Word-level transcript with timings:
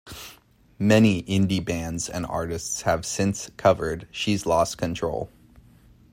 Many 0.79 1.21
indie 1.21 1.63
bands 1.63 2.09
and 2.09 2.25
artists 2.25 2.81
have 2.81 3.05
since 3.05 3.51
covered 3.55 4.07
"She's 4.09 4.47
Lost 4.47 4.79
Control". 4.79 5.29